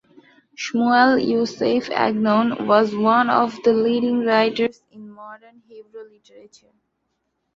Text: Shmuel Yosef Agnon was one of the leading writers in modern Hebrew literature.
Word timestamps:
Shmuel 0.55 1.23
Yosef 1.29 1.91
Agnon 1.91 2.65
was 2.65 2.95
one 2.95 3.29
of 3.29 3.55
the 3.63 3.71
leading 3.71 4.25
writers 4.25 4.81
in 4.91 5.11
modern 5.11 5.61
Hebrew 5.67 6.09
literature. 6.11 6.73